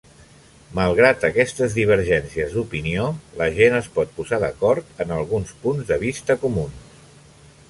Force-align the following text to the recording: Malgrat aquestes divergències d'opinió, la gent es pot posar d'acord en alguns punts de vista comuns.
Malgrat 0.77 1.25
aquestes 1.29 1.75
divergències 1.81 2.55
d'opinió, 2.59 3.05
la 3.43 3.51
gent 3.61 3.77
es 3.83 3.91
pot 3.99 4.17
posar 4.19 4.43
d'acord 4.47 5.07
en 5.07 5.17
alguns 5.19 5.57
punts 5.67 5.93
de 5.95 6.03
vista 6.07 6.43
comuns. 6.47 6.95